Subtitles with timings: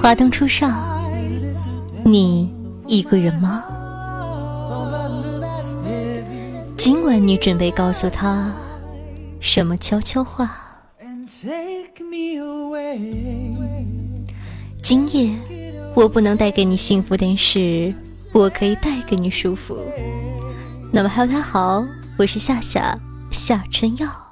[0.00, 1.04] 华灯初上，
[2.02, 2.50] 你
[2.86, 3.62] 一个人吗？
[6.78, 8.50] 今晚你准备告诉他
[9.38, 10.50] 什么悄悄话？
[14.82, 15.30] 今夜
[15.94, 17.94] 我不能带给你幸福，但是
[18.32, 19.76] 我可以带给你舒服。
[20.90, 21.84] 那么，Hello，大家好，
[22.16, 22.98] 我是夏夏
[23.30, 24.23] 夏春耀。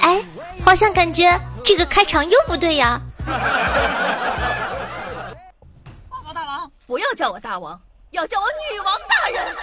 [0.00, 0.20] 哎，
[0.64, 3.00] 好像感觉这个开场又不对呀！
[6.08, 9.54] 报告大王，不要叫我大王，要叫我女王大人。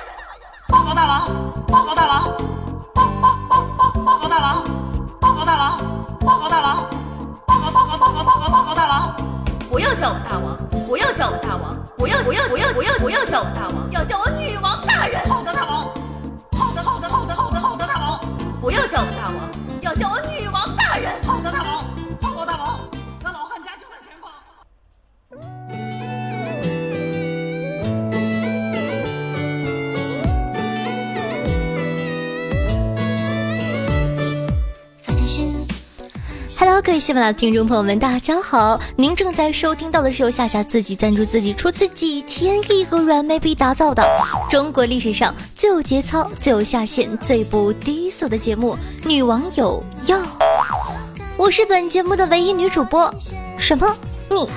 [0.69, 1.27] 报告大王，
[1.67, 2.23] 报告大王，
[2.95, 4.63] 报报报报报告大王，
[5.19, 5.77] 报告大王，
[6.19, 6.89] 报告大王，
[7.45, 9.15] 报告报告报告报告报告大王，
[9.69, 14.42] 不要叫我大王，不要叫我大王，不要不要不要不要不要叫我大王，要叫我女
[20.01, 20.32] 王，要
[36.85, 38.77] 各位喜马拉雅听众朋友们，大家好！
[38.97, 44.05] 您正在收听到的是由夏夏自己赞助自己、出自己千亿个软妹币打造的
[44.49, 48.75] 中国历史上最有节操、最有下限、最不低俗的节目
[49.07, 50.17] 《女网友要》。
[51.37, 53.11] 我是本节目的唯一女主播。
[53.57, 53.95] 什么？
[54.29, 54.49] 你？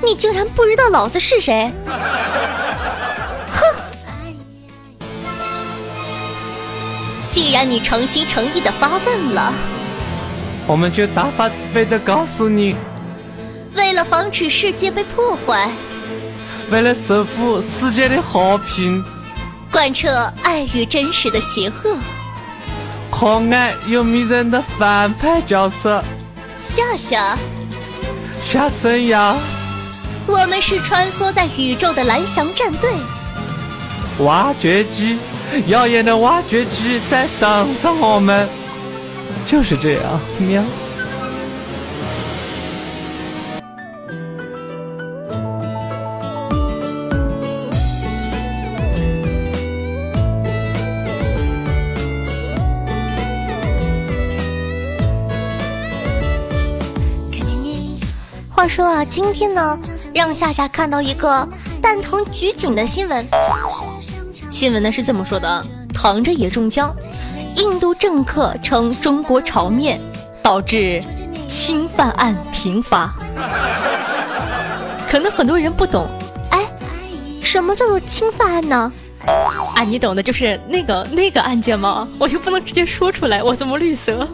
[0.00, 1.72] 你竟然不知道老子是谁？
[3.50, 3.60] 哼！
[7.28, 9.52] 既然你诚心诚意的发问了。
[10.68, 12.76] 我们就大发慈悲的告诉你，
[13.74, 15.70] 为了防止世界被破坏，
[16.70, 19.02] 为了守护世界的和平，
[19.72, 21.96] 贯彻爱与真实的邪恶，
[23.10, 26.04] 可爱又迷人的反派角色，
[26.62, 27.38] 夏夏，
[28.50, 29.38] 夏春瑶，
[30.26, 32.90] 我们是穿梭在宇宙的蓝翔战队，
[34.18, 35.18] 挖掘机，
[35.66, 38.46] 耀眼的挖掘机在等着我们。
[39.48, 40.62] 就是这样，喵。
[58.50, 59.78] 话说啊，今天呢，
[60.12, 61.48] 让夏夏看到一个
[61.80, 63.26] 蛋疼举警的新闻。
[64.50, 65.64] 新闻呢是这么说的：
[65.94, 66.94] 躺着也中枪。
[67.58, 70.00] 印度政客称中国炒面
[70.40, 71.02] 导致
[71.48, 73.12] 侵犯案频发，
[75.10, 76.06] 可能很多人不懂，
[76.50, 76.64] 哎，
[77.42, 78.92] 什么叫做侵犯案呢？
[79.74, 82.06] 啊，你懂的，就是那个那个案件吗？
[82.18, 84.28] 我又不能直接说出来，我怎么绿色？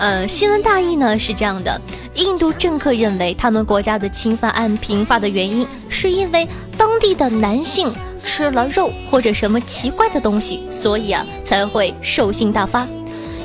[0.00, 1.80] 嗯，新闻大意呢是这样的：
[2.14, 7.92] 印度政客认为他们国家的侵犯案频发的原因，是因为当地的男性。
[8.26, 12.88] 吃了肉或者什么奇怪的东西，所以啊才会兽性大发。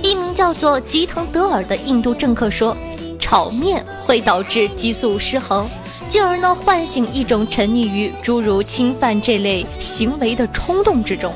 [0.01, 2.75] 一名叫做吉腾德尔的印度政客说，
[3.19, 5.67] 炒面会导致激素失衡，
[6.07, 11.33] 进而呢唤醒一种沉溺于诸如侵犯这类行为的冲动之中。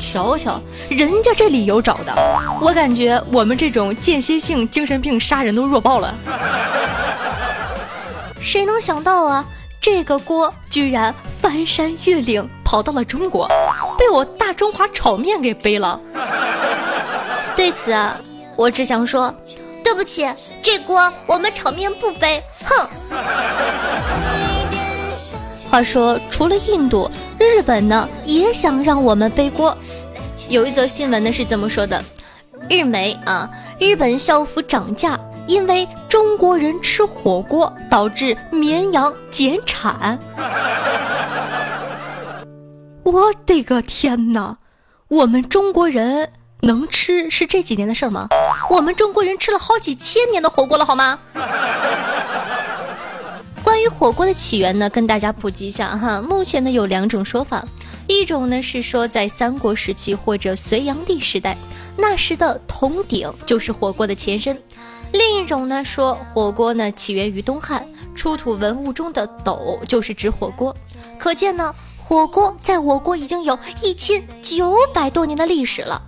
[0.00, 2.14] 瞧瞧，人家这理由找的，
[2.58, 6.14] 我感觉我们这种间歇性精神病杀人都弱爆了。
[8.40, 9.44] 谁能想到啊？
[9.78, 13.46] 这个锅居然翻山越岭跑到了中国，
[13.98, 16.00] 被我大中华炒面给背了。
[17.54, 18.16] 对此啊，
[18.56, 19.34] 我只想说，
[19.84, 20.26] 对不起，
[20.62, 22.42] 这锅我们炒面不背。
[22.64, 22.88] 哼。
[25.70, 27.08] 话说，除了印度，
[27.38, 29.76] 日本呢也想让我们背锅。
[30.48, 32.02] 有一则新闻呢是这么说的：
[32.68, 33.48] 日媒啊，
[33.78, 35.18] 日本校服涨价。
[35.46, 40.16] 因为中国人吃火锅导致绵羊减产，
[43.02, 44.58] 我的个天哪！
[45.08, 46.30] 我们中国人
[46.60, 48.28] 能吃是这几年的事儿吗？
[48.68, 51.18] 我们中国人吃了好几千年的火锅了，好吗？
[54.00, 56.22] 火锅的起源呢，跟大家普及一下哈。
[56.22, 57.62] 目前呢有两种说法，
[58.06, 61.54] 一种呢是说在三国时期或者隋炀帝时代，
[61.98, 64.58] 那时的铜鼎就是火锅的前身。
[65.12, 70.74] 另一种呢说火锅呢起源于东汉，出土文物中的斗就是指火锅，
[71.18, 76.00] 可见呢火锅在我国已经有一千九百多年的历史了。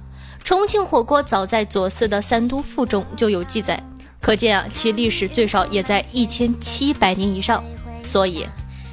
[0.42, 3.78] 重庆火锅早在左思的《三都赋》中就有记载，
[4.18, 7.62] 可见啊其历史最少也在一千七百年以上。
[8.04, 8.46] 所以，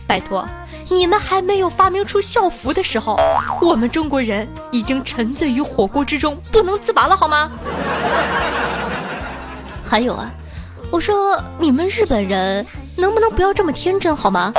[0.08, 0.48] 拜托，
[0.90, 3.18] 你们还没有发明出校服的时候，
[3.62, 7.52] 我们中国人已经沉醉于火锅之中不能自拔了，好吗？
[9.84, 10.32] 还有啊，
[10.92, 12.66] 我说你们日本人
[12.98, 14.54] 能不能不要这么天真好吗？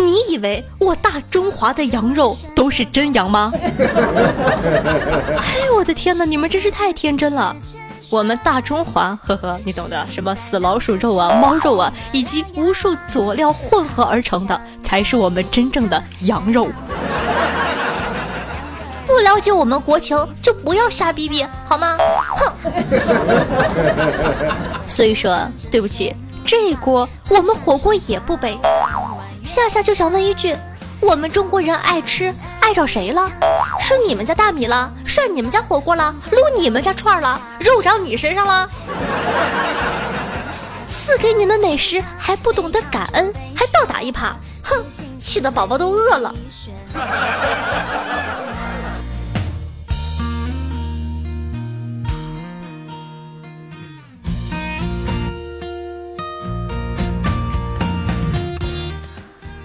[0.00, 3.52] 你以为我大中华的羊肉都是真羊吗？
[3.56, 7.54] 哎呦我的天哪，你们真是太天真了！
[8.10, 16.68] 我们大中华，呵呵，你懂的，什么死老鼠肉啊、猫肉啊，以及无数佐料混合而成的，才是我们真正的羊肉。
[19.06, 21.96] 不了解我们国情，就不要瞎逼逼，好吗？
[22.36, 22.52] 哼！
[24.88, 25.38] 所以说，
[25.70, 26.14] 对不起，
[26.46, 28.58] 这锅我们火锅也不背。
[29.44, 30.56] 夏夏就想问一句。
[31.00, 33.30] 我们中国人爱吃，爱着谁了？
[33.80, 38.70] 吃你们家大米了，涮你们家火锅了，撸你们家串了，肉长你身上了？
[40.86, 44.32] 赐给你们美食还不懂得感恩，还倒打一耙，
[44.62, 44.80] 哼！
[45.18, 46.32] 气得宝宝都饿了。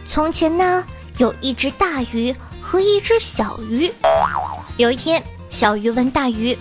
[0.04, 0.84] 从前呢？
[1.20, 3.94] 有一只大鱼和一只小鱼。
[4.78, 5.24] 有一天，
[5.54, 6.58] 小鱼问大鱼：“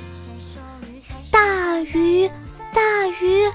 [1.32, 2.28] 大鱼，
[2.74, 3.50] 大鱼，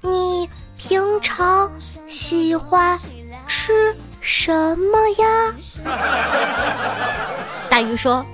[0.00, 0.48] 你
[0.78, 1.68] 平常
[2.06, 2.96] 喜欢
[3.48, 5.52] 吃什么呀？”
[7.68, 8.24] 大鱼说：“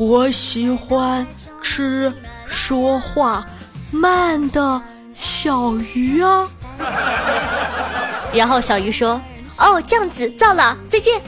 [0.00, 1.24] 我喜欢
[1.62, 2.12] 吃
[2.44, 3.46] 说话
[3.92, 4.82] 慢的
[5.14, 6.48] 小鱼啊。
[8.34, 9.22] ”然后小鱼说。
[9.58, 11.22] 哦，这样子，造了，再见。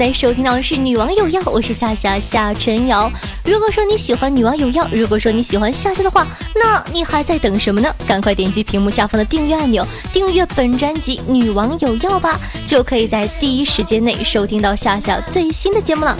[0.00, 3.12] 在收听到的是《女王有药》，我是夏夏夏春瑶。
[3.44, 7.94] 如果说你喜欢《女王有药》，如果说你喜欢夏夏的话，那你还在等什么呢？
[8.06, 16.16] 赶快点击屏幕下方的订阅按钮，订阅本专辑《女王有药》吧，就可以在第一时间内收听到夏夏最新的节目了。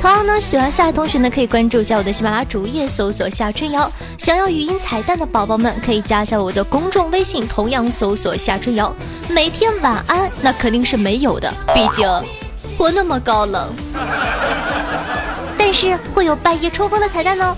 [0.00, 3.92] 同样呢，喜欢夏夏同学呢，可以关注一下我的喜马拉雅主页，搜索夏春瑶。
[4.16, 8.90] 想要语音彩蛋的宝宝们，可以加一下我的公众微信，同样搜索夏春瑶。
[9.28, 12.08] 每天晚安，那肯定是没有的，毕竟
[12.78, 13.74] 我那么高冷。
[15.58, 17.54] 但是会有半夜抽风的彩蛋哦。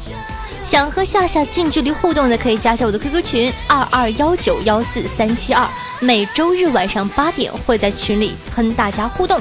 [0.62, 5.67] 想和夏夏近距离互动的，可以加下我的 QQ 群二二幺九幺四三七二，
[6.00, 9.40] 每周日晚上八点会在群里跟大家互动。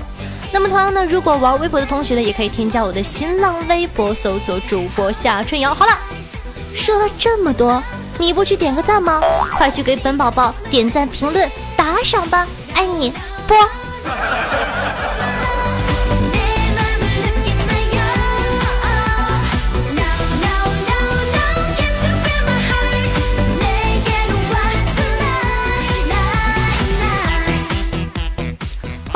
[0.52, 5.74] 那么同样呢，如果玩微博的同学呢，也可以添加我的新浪微博，搜索主播夏春瑶。
[5.74, 5.92] 好了，
[6.74, 7.84] 说了这么多，
[8.18, 9.22] 你不去点个赞吗？
[9.54, 13.14] 快去给本宝宝点赞、评论、打赏吧，爱你，
[13.46, 13.58] 啵。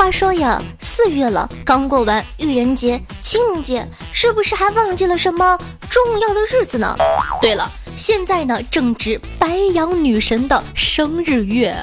[0.04, 5.58] 话说呀，四月了，刚过完愚人节、清明节，是不是还忘记了什么
[5.88, 6.94] 重要的日子呢？
[7.40, 11.74] 对了，现在呢正值白羊女神的生日月。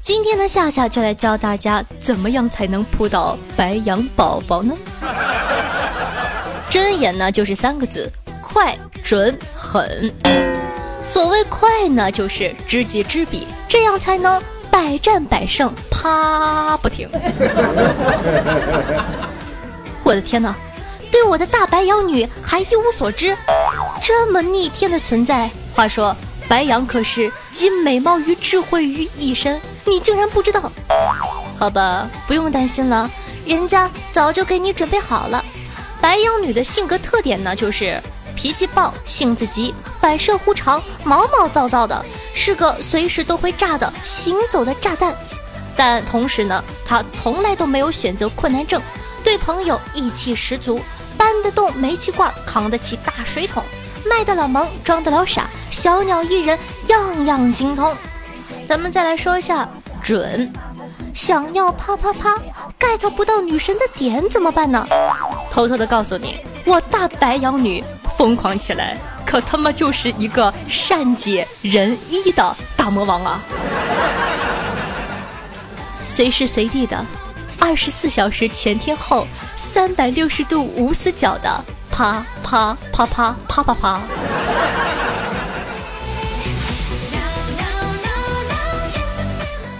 [0.00, 4.72] 今天呢，夏夏就来教大家怎么样才能扑到白羊宝宝呢？
[6.70, 8.08] 真言呢就是三个字：
[8.40, 10.14] 快、准、狠。
[11.02, 14.40] 所谓快呢，就是知己知彼，这样才能。
[14.76, 17.08] 百战百胜，啪不停！
[20.04, 20.54] 我的天哪，
[21.10, 23.34] 对我的大白羊女还一无所知，
[24.02, 25.50] 这么逆天的存在。
[25.74, 26.14] 话说，
[26.46, 30.70] 白羊可是集美貌与智慧于一身，你竟然不知道？
[31.58, 33.10] 好吧，不用担心了，
[33.46, 35.42] 人家早就给你准备好了。
[36.02, 37.98] 白羊女的性格特点呢，就是
[38.36, 42.04] 脾气暴，性子急，反射弧长，毛毛躁躁的。
[42.34, 45.16] 是个随时都会炸的行走的炸弹，
[45.74, 48.80] 但同时呢，他从来都没有选择困难症，
[49.24, 50.80] 对朋友义气十足，
[51.16, 53.64] 搬得动煤气罐，扛得起大水桶，
[54.08, 57.96] 卖得了萌，装得了傻，小鸟依人，样样精通。
[58.66, 59.68] 咱们再来说一下
[60.02, 60.52] 准，
[61.14, 62.36] 想要啪啪啪
[62.78, 64.86] get 不到女神的点怎么办呢？
[65.50, 67.82] 偷偷的告诉你，我大白羊女
[68.16, 68.96] 疯狂起来。
[69.26, 73.40] 可他妈就是一个善解人意的大魔王啊！
[76.00, 77.04] 随时随地的，
[77.58, 84.00] 二十四小时全天候，三百六十度无死角的啪啪啪啪啪啪啪。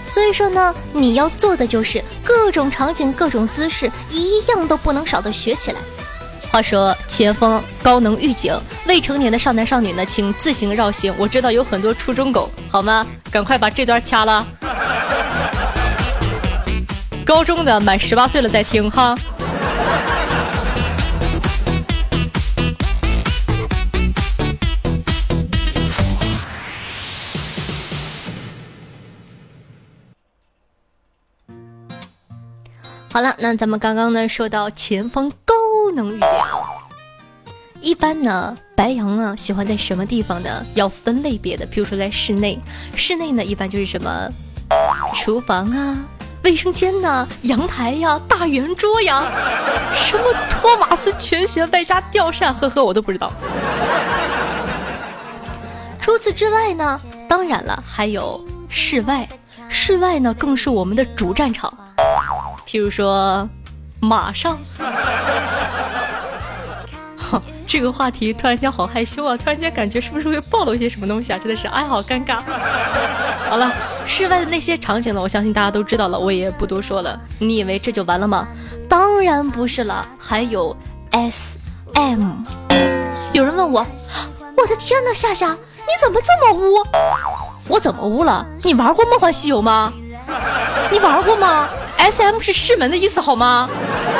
[0.05, 5.79] 所以说呢，你要做的就是各种场景、各种姿势，一样都不能少的学起来。
[6.57, 11.13] 话说前方高能预警，未成年的少男少女呢，请自行绕行。
[11.15, 13.05] 我知道有很多初中狗，好吗？
[13.29, 14.43] 赶快把这段掐了。
[17.23, 19.15] 高中的满十八岁了再听哈。
[33.13, 35.53] 好了，那咱们刚刚呢说到前方高
[35.91, 36.29] 能遇见，
[37.81, 40.65] 一般呢白羊呢喜欢在什么地方呢？
[40.75, 42.59] 要分类别的，比如说在室内，
[42.95, 44.29] 室内呢一般就是什么
[45.15, 45.97] 厨房啊、
[46.43, 49.23] 卫生间呐、阳台呀、大圆桌呀，
[49.93, 53.31] 什么托马斯全学外加吊扇，呵呵，我都不知道。
[55.99, 59.27] 除此之外呢，当然了，还有室外，
[59.67, 61.73] 室外呢更是我们的主战场。
[62.65, 63.47] 譬如说，
[63.99, 64.57] 马上，
[67.67, 69.35] 这个话题突然间好害羞啊！
[69.35, 71.37] 突然间感觉是不是会暴露一些什么东西啊？
[71.37, 72.39] 真的是，哎，好尴尬。
[73.49, 73.73] 好了，
[74.05, 77.19] 室外的那些场景呢，我相信大家都知道了，我也不多说了。
[77.39, 78.47] 你以为这就完了吗？
[78.87, 80.75] 当然不是了，还有
[81.11, 81.59] S
[81.95, 82.31] M。
[83.33, 83.85] 有人问我，
[84.55, 86.75] 我的天呐，夏夏，你怎么这么污？
[87.67, 88.45] 我怎么污了？
[88.63, 89.91] 你玩过《梦幻西游》吗？
[90.89, 93.69] 你玩过吗？S M 是师门的意思好吗？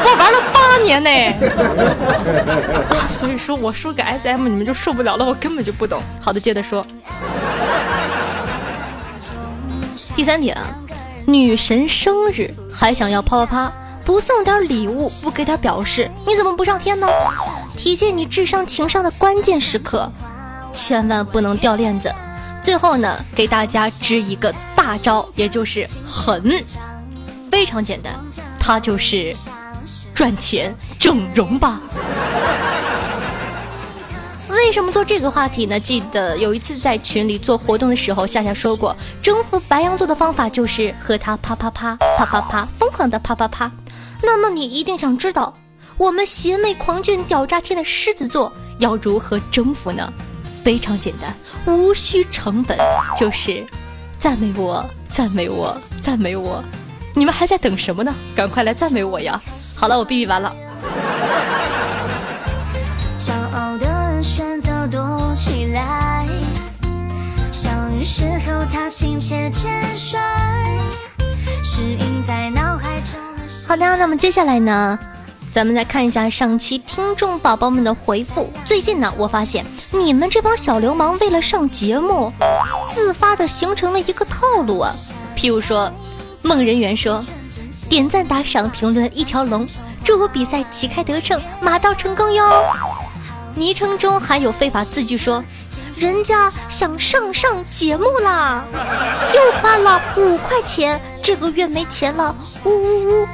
[0.04, 1.10] 我玩了八年呢，
[3.10, 6.02] 所以说我说个 S M 你们就受不了了，我根本就不懂。
[6.22, 6.86] 好的，接着说。
[10.16, 10.58] 第三点，
[11.26, 17.08] 女神生日还想要啪啪啪，不送点礼物，不给点表示，你怎么不上天呢？
[17.76, 20.12] 体现你智商情商的关键时刻，
[20.74, 22.12] 千万不能掉链子。
[22.62, 26.64] 最后呢，给大家支一个大招，也就是狠。
[27.58, 28.14] 非常简单，
[28.60, 29.36] 它就是
[30.14, 31.82] 赚钱整容吧。
[34.48, 35.80] 为什么做这个话题呢？
[35.80, 43.72] 记得有一次在群里做活动的时候，夏夏说过，征服白羊座的方法就是和他啪啪啪啪啪啪，疯狂的啪啪啪。
[44.22, 45.52] 那么你一定想知道，
[45.98, 50.14] 我们邪魅狂狷屌炸天的狮子座要如何征服呢？
[50.64, 51.36] 非常简单，
[51.66, 52.78] 无需成本，
[53.18, 53.66] 就是
[54.20, 56.64] 赞美我，赞美我，赞美我。
[57.18, 58.14] 你们还在等什么呢？
[58.36, 59.42] 赶快来赞美我呀！
[59.76, 60.54] 好了，我哔哔完了。
[73.68, 75.00] 好的，那么接下来呢，
[75.52, 78.54] 咱们再看一下上期听众宝宝们的回复。
[78.64, 82.32] 最近呢，我发现你们这帮小流氓为了上节目，
[82.88, 84.94] 自发的形成了一个套路啊，
[85.36, 85.92] 譬如说。
[86.42, 87.24] 梦人缘说
[87.90, 89.68] ：“点赞、打赏、评论一条龙，
[90.04, 92.64] 祝我比赛旗开得胜，马到成功哟！”
[93.56, 95.44] 昵称中还有非法字句说
[95.98, 98.64] ：“人家想上上节目啦，
[99.34, 103.28] 又花了五块钱，这个月没钱了，呜呜呜！”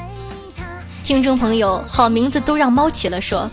[1.04, 3.50] 听众朋友，好名字都让猫起了，说：“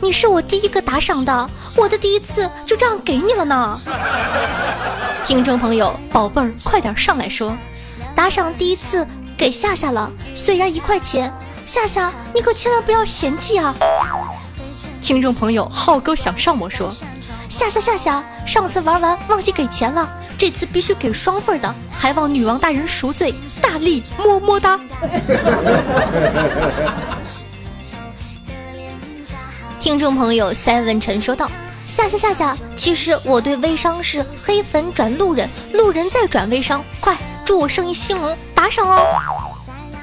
[0.00, 3.80] 你是我第一个打赏的，我的第一次就这样给你了呢。”
[5.24, 7.52] 听众朋友，宝贝儿，快点上来说。
[8.22, 9.04] 打赏第一次
[9.36, 11.28] 给夏夏了，虽然一块钱，
[11.66, 13.74] 夏夏你可千万不要嫌弃啊！
[15.02, 16.94] 听众朋友浩哥想上我说，
[17.48, 24.78] 夏夏夏夏，上次玩完忘记给钱了，这次必须给双份的，还望女王大人赎罪，大力么么哒！
[29.80, 31.50] 听众朋友 seven 陈说道，
[31.88, 37.16] 夏夏夏夏，其实我对微商是黑粉转路人，路人再转微商，快！
[37.44, 39.04] 祝我生意兴隆，打赏哦！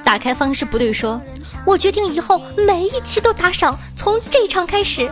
[0.03, 1.21] 打开方式不对，说，
[1.65, 5.09] 我决定以后每一期都打赏，从这场开始。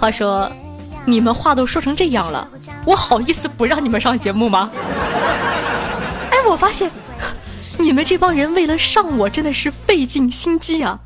[0.00, 0.50] 话说，
[1.04, 2.48] 你们话都说成这样了，
[2.84, 4.70] 我好意思不让你们上节目吗？
[6.30, 6.90] 哎，我发现
[7.78, 11.00] 你们这帮人为了上我真的是费尽心机啊！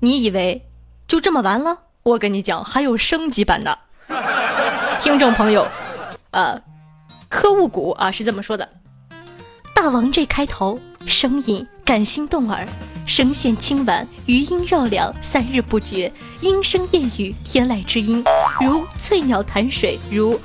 [0.00, 0.68] 你以为
[1.06, 1.78] 就这么完了？
[2.02, 3.78] 我跟你讲，还有升级版的。
[5.00, 5.66] 听众朋友，
[6.30, 6.60] 呃，
[7.28, 8.68] 科务股啊是这么说的。
[9.76, 12.66] 大王这开头声音感心动耳，
[13.04, 18.24] 声线清婉，余音绕梁，三日不绝，莺声燕语，天籁之音，
[18.58, 20.40] 如翠鸟潭水，如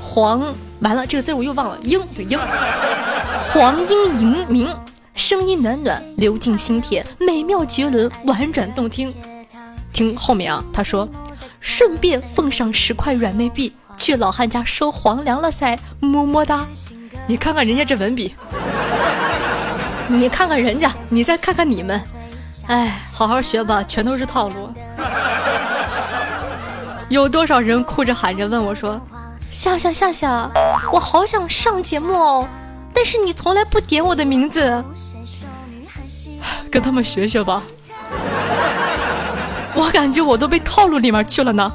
[0.00, 2.38] 黄完了这个字我又忘了，莺对莺，
[3.52, 4.72] 黄莺迎鸣，
[5.14, 9.12] 声音暖暖，流进心田，美妙绝伦，婉转动听。
[9.92, 11.08] 听后面啊，他说，
[11.58, 16.64] 顺便奉上十块软妹币，去老汉家收黄粮了噻，么么哒。
[17.28, 18.36] 你看看人家这文笔，
[20.08, 22.00] 你看看人家，你再看看你们，
[22.66, 24.72] 哎，好好学吧，全都是套路。
[27.08, 29.00] 有多少人哭着喊着问我说
[29.52, 30.50] ：“夏夏夏夏，
[30.92, 32.48] 我好想上节目哦，
[32.92, 34.84] 但是你从来不点我的名字。”
[36.70, 37.62] 跟他们学学吧。
[39.74, 41.72] 我感觉我都被套路里面去了呢。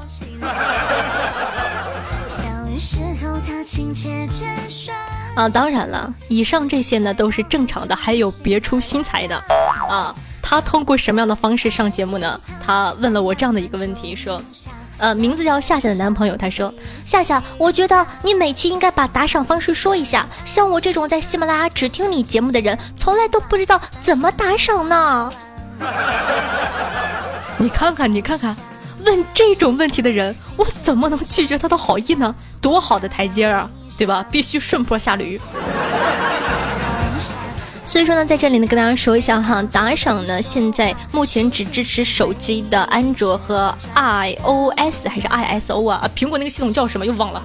[5.36, 9.36] 啊，当然了，以上这些呢都是正常的，还有别出心裁的。
[9.90, 12.40] 啊，他通过什么样的方式上节目呢？
[12.64, 14.42] 他问了我这样的一个问题，说，
[14.98, 16.74] 呃，名字叫夏夏的男朋友，他说，
[17.06, 25.32] 夏夏，我觉得你每期应该把打赏方式说一下，像我这种在喜马拉雅只听你节目的人，从来都不知道怎么打赏呢。
[27.58, 28.56] 你看看，你看看，
[29.06, 32.36] 问这种问题的人，我怎么能拒绝他的好意呢？
[32.62, 33.70] 多好的台阶啊，
[34.02, 34.26] 对吧？
[34.32, 35.40] 必须顺坡下驴。
[37.86, 46.10] 所以说呢，在这里呢，跟大家说一下哈，打赏呢，现在目前只支持手机的安卓和 iOS 还是 ISO 啊？
[46.16, 47.06] 苹果那个系统叫什么？
[47.06, 47.44] 又忘了。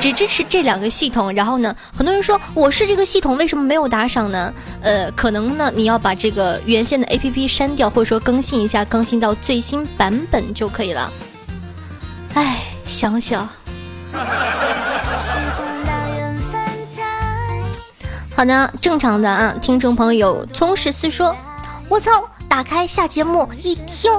[0.00, 4.54] 只支持这两个系统，然后呢，很多人说我是这个系统，为什么没有打赏呢？
[4.82, 11.12] 呃，可能呢，你要把这个原先的 APP 删掉，或者说更新一下，更新到最新版本就可以了。
[12.34, 13.48] 哎，想想。
[18.42, 21.32] 好的，正常的啊，听众朋友葱十四说，
[21.88, 22.10] 我操，
[22.48, 24.12] 打开下节目一听。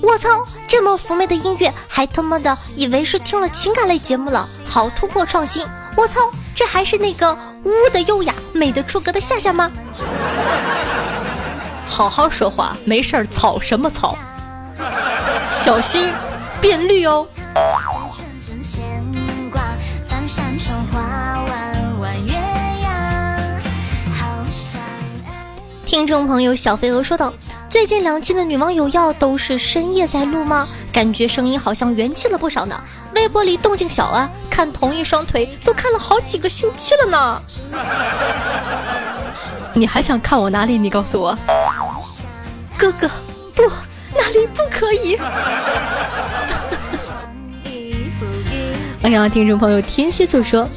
[0.00, 5.66] 我操，这么妩媚的音乐，还他妈的以为是听了情感类节目了，好突破创新！
[5.94, 6.22] 我操，
[6.54, 9.70] 这还是那个污的优雅、美的出格的夏夏吗？
[11.84, 14.16] 好好说话，没事儿草什么草？
[15.50, 16.10] 小心
[16.62, 17.28] 变绿哦！
[25.96, 27.32] 听众朋友小飞蛾说道。
[27.70, 30.68] 最近两期的女网友要都是深夜在录吗？
[30.92, 32.78] 感觉声音好像元气了不少呢。
[33.14, 37.40] 微博里动静小啊，看同一双腿都看了好几个星期了呢。
[39.72, 40.76] 你还想看我哪里？
[40.76, 41.34] 你告诉我，
[42.76, 43.08] 哥哥，
[43.54, 43.62] 不，
[44.18, 45.16] 哪里不可以？
[49.00, 50.68] 哎呀听众朋友天蝎座说，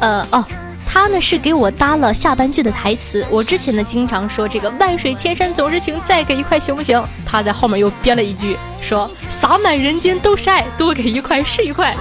[0.00, 0.44] 呃，哦。
[0.90, 3.24] 他呢是给我搭了下半句的台词。
[3.30, 7.00] 我之前呢经常说这个万水千山总是情，再给一块行不行？
[7.26, 11.94] 他在后面又编了一句，说洒满人间都是爱，多给一块是一块。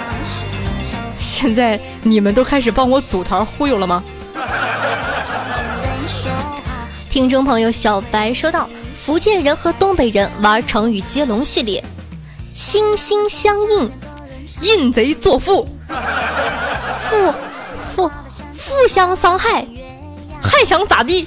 [1.18, 4.04] 现在你们都开始帮我组团忽悠了吗？
[7.08, 11.82] 听众朋友小白说道：福建人和东北人玩成语接龙系列，
[12.52, 13.90] 心心相印，
[14.60, 15.66] 印贼作父。
[17.10, 17.32] 互
[17.84, 19.66] 互互相伤害，
[20.40, 21.26] 还想咋地？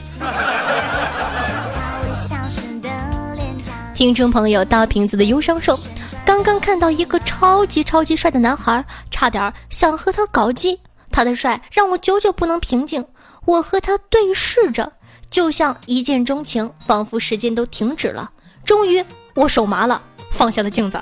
[3.94, 5.78] 听众朋友，大瓶子的忧伤说，
[6.26, 10.80] 刚刚看到一个超级超级帅的男孩，差点想和他搞基。
[11.12, 13.06] 他的帅让我久久不能平静。
[13.46, 14.94] 我和他对视着，
[15.30, 18.32] 就像一见钟情，仿佛时间都停止了。
[18.64, 19.04] 终于，
[19.36, 21.00] 我手麻了，放下了镜子。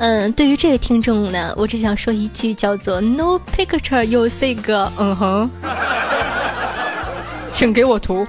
[0.00, 5.50] 嗯，对于这位听众呢，我只想说一句，叫做 “No picture, you say 个嗯哼”，
[7.50, 8.24] 请给我图。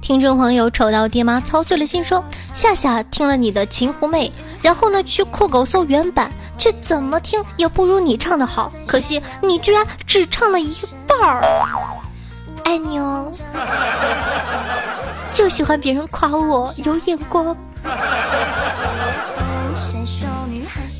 [0.00, 2.22] 听众朋友，丑到爹妈操碎了心说
[2.52, 4.26] ：“夏夏听了你的《秦狐妹》，
[4.60, 6.30] 然后呢去酷狗搜原版。”
[6.62, 10.72] 却怎么听也不如你唱的好，可惜你居然只唱了一
[11.08, 11.42] 半儿。
[12.62, 13.32] 爱你哦，
[15.32, 17.56] 就喜欢别人夸我有眼光。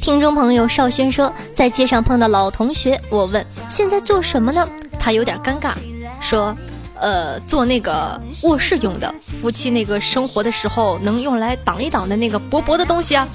[0.01, 4.69] 听众朋友邵轩说，在街上碰到老同学，我问现在做什么呢？
[4.99, 5.75] 他有点尴尬，
[6.21, 6.57] 说，
[6.99, 13.29] 呃，做那个卧室用的，夫妻那个生活的时候能用来挡一挡的那个薄薄的东西啊。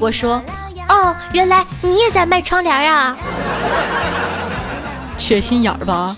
[0.00, 0.42] 我说。
[0.88, 3.16] 哦，原来你也在卖窗帘啊！
[5.16, 6.14] 缺心眼儿吧？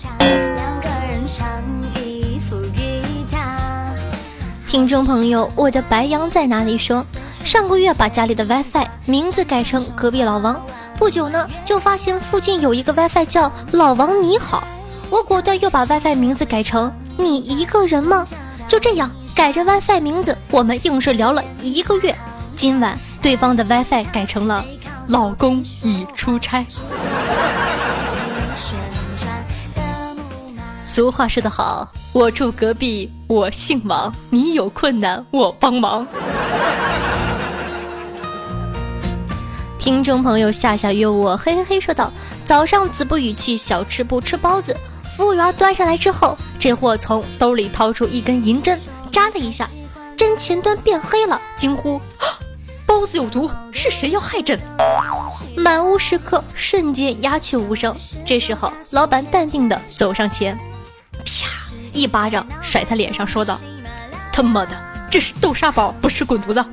[4.67, 6.77] 听众朋友，我的白羊在哪里？
[6.77, 7.05] 说
[7.43, 10.59] 上个月把家里的 WiFi 名字改成隔壁老王，
[10.97, 14.63] 不久呢就发现附近有一个 WiFi 叫老王你好，
[15.09, 18.25] 我果断又把 WiFi 名字改成“你一个人吗”。
[18.67, 22.13] 就这样改着 WiFi 名字，我们硬是聊了一个月。
[22.55, 24.63] 今晚对方的 WiFi 改成了
[25.09, 26.63] “老公已出差”。
[30.85, 36.07] 俗话说得好，我住隔壁，我姓王，你有困难我帮忙。
[39.79, 42.11] 听众朋友夏夏约我，嘿嘿嘿说道
[42.45, 44.77] ：“早上子不语去小吃部吃包子，
[45.17, 48.79] 服务员端上来之后，这货从兜里掏出一根银针，
[49.11, 49.67] 扎了一下，
[50.15, 51.99] 针前端变黑了，惊呼：
[52.95, 54.57] 包子有毒，是谁要害朕？
[55.57, 57.93] 满屋食客瞬间鸦雀无声。
[58.25, 60.57] 这时候，老板淡定的走上前。”
[61.25, 61.45] 啪！
[61.91, 63.59] 一巴掌甩他脸上，说道
[64.31, 64.71] ：“他妈的，
[65.11, 66.65] 这是豆沙包，不是滚犊子！”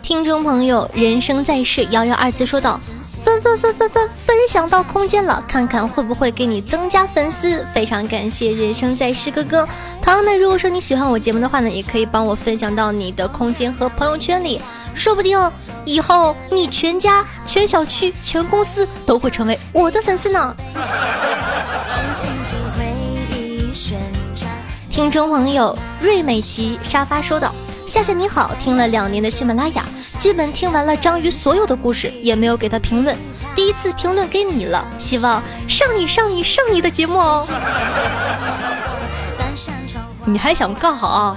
[0.00, 2.80] 听众朋友，人生在世，幺幺二字说道
[3.40, 7.64] ：“分分分分分分享到空间了，看看会不会给你增加粉丝。
[7.74, 9.66] 非常感谢人生在世哥哥。
[10.02, 14.60] 同样呢，如果说你喜欢我节目的话呢，也可以帮我分享到你的空间和朋友圈里，
[14.94, 15.50] 说不定。
[15.84, 20.54] 以后你全家、全小区、全公司都会成为我的粉丝呢。
[24.88, 27.52] 听众朋友瑞美琪沙发说道
[27.86, 29.84] ：“夏夏你好，听了两年的喜马拉雅，
[30.18, 33.14] 基本听完了章鱼所有的故事，也没有给他评论，
[33.54, 37.46] 第一次评论给你了，希望上你上你上你的节目哦。
[40.24, 41.36] 你还想干哈？”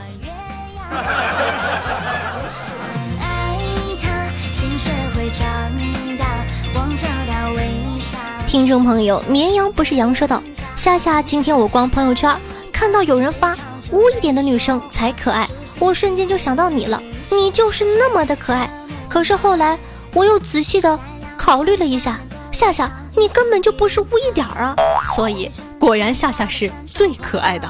[8.47, 10.41] 听众朋友，绵羊不是羊说道
[10.77, 12.33] ：“夏夏，今天我逛朋友圈，
[12.71, 13.53] 看到有人发
[13.91, 15.45] 污一点的女生才可爱，
[15.79, 18.69] 我瞬间就想到你了，你就是那么的可爱。
[19.09, 19.77] 可是后来
[20.13, 20.99] 我又仔细的
[21.37, 22.19] 考虑了一下，
[22.51, 24.75] 夏夏，你根本就不是污一点儿啊！
[25.15, 27.67] 所以果然夏夏是最可爱的。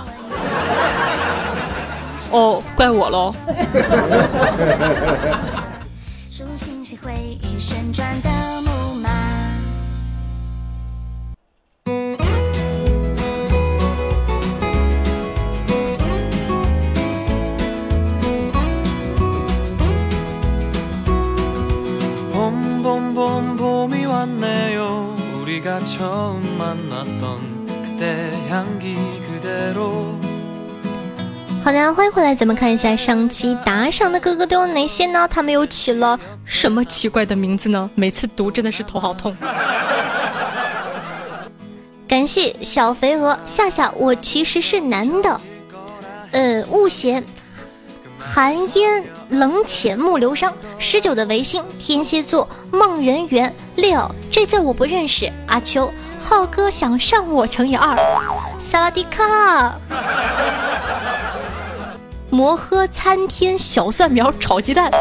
[2.31, 3.33] 哦，怪我喽。
[25.75, 25.81] 好
[31.73, 35.27] 的，欢迎回来，咱们看一下上期打赏的哥哥都有哪些呢？
[35.27, 37.89] 他们又起了什么奇怪的名字呢？
[37.93, 39.35] 每次读真的是头好痛。
[42.07, 45.41] 感谢小肥鹅夏夏，我其实是男的。
[46.31, 47.21] 呃，雾贤。
[48.33, 55.31] 寒烟冷浅木流伤，十九的维新天蝎座梦人缘六，这字我不认识。
[55.47, 57.95] 阿秋浩哥想上我乘以二，
[58.59, 59.75] 萨瓦迪卡。
[62.29, 64.91] 摩诃参天小蒜苗炒鸡蛋，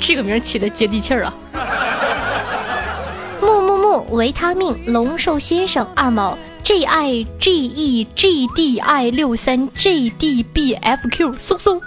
[0.00, 1.34] 这个名起的接地气儿啊。
[3.40, 11.80] 木木木维他命龙寿先生二毛 G I G E G D I 六三 G D B F Q 嗖嗖。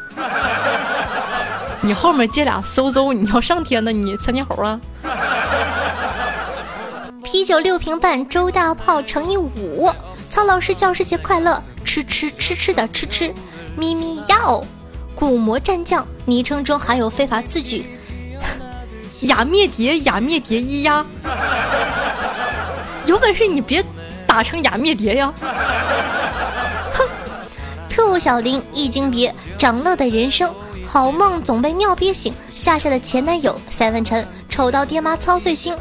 [1.81, 3.91] 你后面接俩嗖嗖，你要上天呢？
[3.91, 4.79] 你窜天猴啊！
[7.23, 9.91] 啤酒六瓶半，周大炮乘以五。
[10.29, 11.61] 曹老师教师节快乐！
[11.85, 13.33] 吃吃吃吃的吃吃，
[13.77, 14.61] 咪咪要。
[15.15, 17.85] 古魔战将，昵称中含有非法字句。
[19.21, 21.05] 雅灭蝶，雅灭蝶一呀！
[23.05, 23.83] 有本事你别
[24.35, 25.33] 打成雅灭蝶呀！
[26.91, 27.07] 哼！
[27.87, 30.53] 特务小林，一惊别，长乐的人生。
[30.85, 35.73] 好梦总被尿憋醒，夏夏的前男友赛文晨，丑到爹妈操碎心。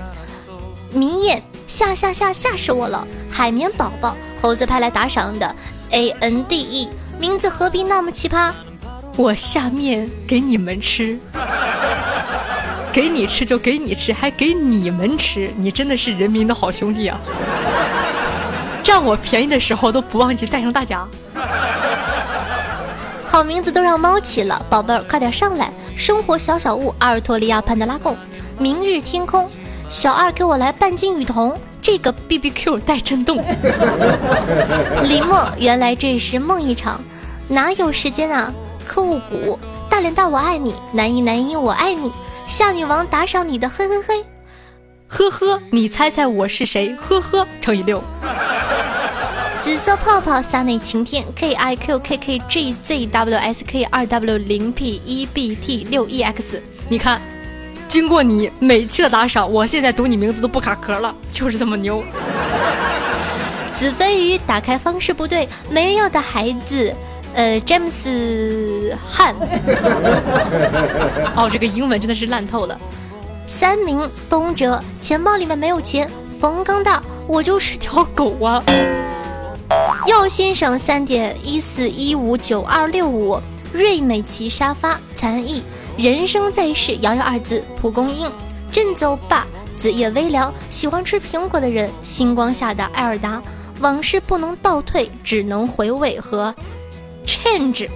[0.93, 3.05] 迷艳吓吓吓吓死我了！
[3.29, 5.53] 海绵宝宝，猴子派来打赏的
[5.91, 6.89] A N D E，
[7.19, 8.53] 名字何必那么奇葩？
[9.17, 11.19] 我下面给你们吃，
[12.93, 17.19] 给你吃就给你吃，还给你们吃，你真的是人民的好兄弟啊！
[18.95, 21.05] 占我便宜的时候都不忘记带上大家。
[23.27, 25.69] 好名字都让猫起了，宝贝儿快点上来！
[25.97, 28.17] 生活小小物，阿尔托利亚潘德拉贡，
[28.57, 29.51] 明日天空，
[29.89, 33.45] 小二给我来半斤雨桐，这个 B B Q 带震动。
[35.03, 37.01] 林默，原来这是梦一场，
[37.49, 38.55] 哪有时间啊？
[38.87, 39.59] 科务谷，
[39.91, 42.13] 大脸大我爱你，男一男一我爱你，
[42.47, 44.25] 夏女王打赏你的嘿嘿嘿，
[45.09, 46.95] 呵呵，你猜猜我是谁？
[46.95, 48.01] 呵呵，乘以六。
[49.59, 55.55] 紫色泡泡撒内晴天，K I Q K K G Z W S K 二 W 零 P 一 B
[55.55, 57.21] T 六 E X，你看，
[57.89, 62.03] 经过你每期的打赏，我现在读你名字都不卡壳了，就是这么牛。
[63.73, 66.95] 子飞鱼打开方式不对，没人要的孩子，
[67.35, 69.35] 呃，詹姆斯汉。
[71.35, 72.79] 哦，这个英文真的是烂透了。
[73.47, 76.09] 三名东哲，钱包里面没有钱。
[76.41, 78.63] 冯刚大，我就是条狗啊。
[80.17, 83.37] 赵先生三点一四一五九二六五，
[83.73, 85.61] 瑞美琪沙发残意，
[85.97, 88.31] 人生在世，遥遥二字，蒲公英，
[88.71, 93.43] 振走吧，子夜微凉，喜欢吃苹果的人，星光下的艾尔达。
[93.81, 96.55] 往事不能倒退，只能回味和
[97.27, 97.89] change。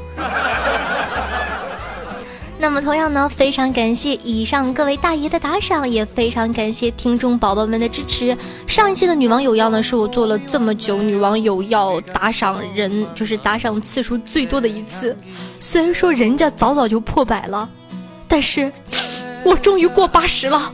[2.60, 8.36] 那么同样呢，非常感谢以上各位大爷的打赏，也非常感谢听众宝宝们的支持。
[8.66, 15.16] 上一期的女网友要呢，是我做了这么久女网友要打赏人，就是打赏次数最多的一次。
[15.60, 17.68] 虽然说人家早早就破百了，
[18.26, 18.72] 但是
[19.44, 20.72] 我终于过八十了。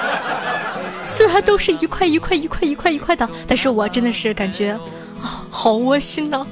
[1.06, 4.78] 虽然都是一块一块一块一块一块的，但是我真的是感觉
[5.20, 6.46] 啊，好窝心呢。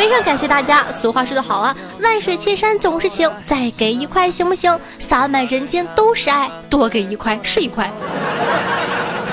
[0.00, 0.90] 非常感谢大家。
[0.90, 4.74] 俗话说得好啊，万水千山总是情，再给一块行不行？
[4.98, 7.90] 洒满人间都是爱，多给一块是一块。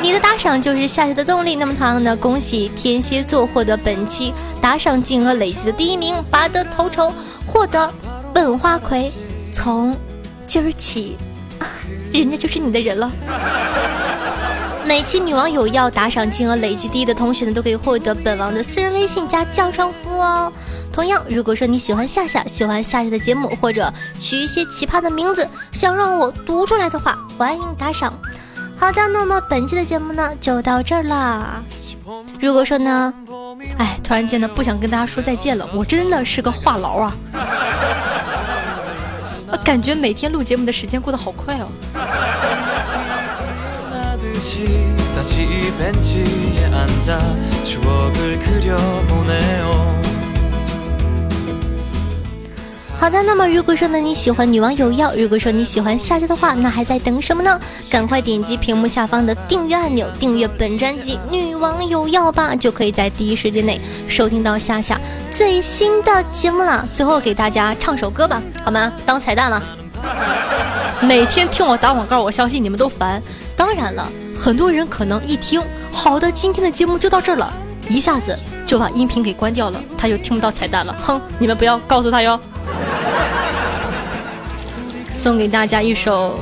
[0.02, 1.56] 你的打赏就是下去的动力。
[1.56, 7.14] 那么同样的，恭喜天蝎座获得本期打赏金额累计的第一名，拔得头筹，
[7.46, 7.90] 获得
[8.34, 9.10] 本花魁。
[9.54, 9.96] 从
[10.46, 11.16] 今儿起。
[12.12, 13.10] 人家就是你的人了。
[14.88, 20.50] 每期女网友要打赏金额累计第一的同学呢，都可以获得本王的私人微信加教上夫哦。
[20.94, 28.14] 同样，如果说你喜欢夏夏，喜欢夏夏的节目，或者取一些奇葩的名字，想让我读出来的话，欢迎打赏。
[28.78, 31.62] 好的，那么本期的节目呢，就到这儿啦。
[32.40, 33.14] 如果说呢，
[33.78, 37.14] 哎，突然间呢，不想跟大家说再见了，我真的是个话痨啊。
[39.66, 41.68] 感觉每天录节目的时间过得好快哦。
[53.00, 57.60] 好的，那么如果说呢你喜欢女王有药，如果说你喜欢夏夏的话，那还在等什么呢？
[57.90, 65.00] 赶快点击屏幕下方的订阅按钮，订阅本专辑《女王有药》吧，就可以在第一时间内收听到夏夏
[65.32, 66.88] 最新的节目了。
[66.94, 68.92] 最后给大家唱首歌吧，好吗？
[69.06, 69.64] 当彩蛋了。
[71.02, 73.22] 每天听我打广告，我相信你们都烦。
[73.56, 77.52] 当然了，很多人可能一听，好的，今天的节目就到这儿了，
[77.90, 80.96] 一下子就把音频给关掉了，他就听不到彩蛋了。
[81.02, 82.40] 哼，你们不要告诉他哟。
[85.12, 86.40] 送给大家一首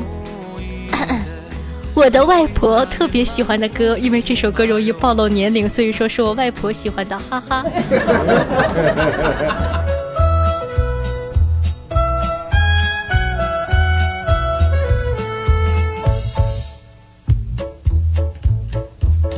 [1.95, 7.65] 我的外婆特别喜欢的歌，因为这首歌容易暴露年龄，所以说是我外婆喜欢的，哈哈。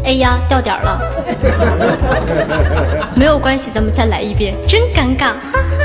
[0.07, 1.01] 哎呀，掉点了，
[3.13, 5.83] 没有关系，咱们再来一遍，真尴尬，哈哈。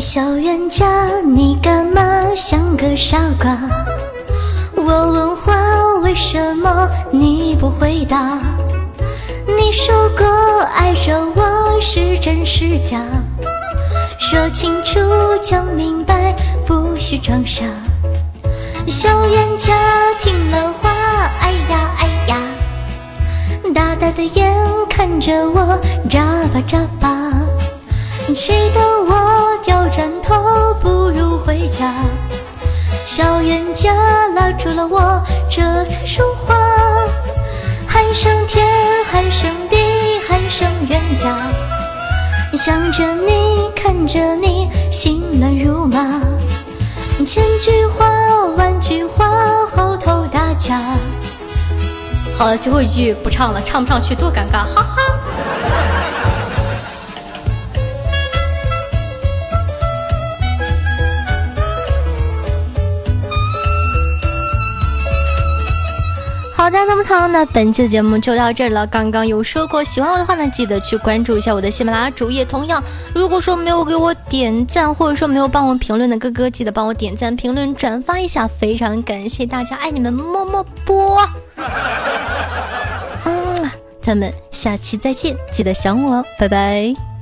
[0.00, 2.02] 小冤家，你干嘛
[2.34, 3.56] 像个傻瓜？
[4.74, 5.54] 我问话，
[6.02, 8.40] 为什么你不回答？
[9.46, 10.26] 你说过
[10.74, 13.00] 爱着我是真是假？
[14.28, 14.98] 说清楚，
[15.40, 16.34] 讲明白，
[16.66, 17.62] 不许装傻。
[18.88, 19.72] 小冤家
[20.18, 20.90] 听了话，
[21.38, 22.36] 哎呀哎呀，
[23.72, 24.52] 大大的眼
[24.90, 25.78] 看着我，
[26.10, 27.32] 眨巴眨巴，
[28.34, 29.56] 气得我。
[29.62, 31.94] 掉转头，不如回家。
[33.06, 33.94] 小冤家
[34.34, 36.56] 拉住了我，这才说话。
[37.86, 38.66] 喊声天，
[39.08, 39.76] 喊声地，
[40.26, 41.38] 喊声冤家。
[42.54, 43.55] 想着你，
[43.86, 46.20] 看着你，心乱如麻。
[47.24, 48.04] 千句话，
[48.56, 50.80] 万句话，后头打架。
[52.36, 55.00] 好了，最后一句不唱了，唱不上去多尴尬，哈哈。
[66.66, 68.84] 好的，那么好，那本期的节目就到这儿了。
[68.88, 72.44] 刚刚有说过，喜欢我的话呢，记得去关注一下我的喜马拉雅主页。
[72.44, 72.82] 同样，
[73.14, 81.24] 如果说没有给我点赞，或者说没有帮我评论的哥哥，记得帮我点赞、评论、转发一下，非常感谢大家，爱你们，么么啵。
[83.24, 87.15] 嗯，咱们下期再见，记得想我，拜拜。